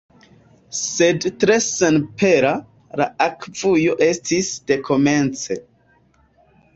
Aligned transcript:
Sed 0.77 1.25
tre 1.43 1.57
senpera 1.65 2.53
la 3.01 3.07
akvujo 3.25 3.97
estis 4.07 4.49
de 4.73 4.79
komence. 4.89 5.59